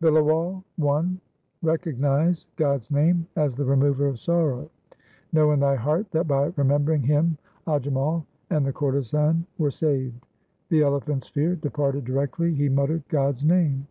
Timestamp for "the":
3.54-3.66, 8.64-8.72, 10.70-10.80